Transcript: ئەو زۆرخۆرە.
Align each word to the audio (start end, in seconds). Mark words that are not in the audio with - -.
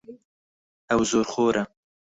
ئەو 0.89 1.01
زۆرخۆرە. 1.09 1.63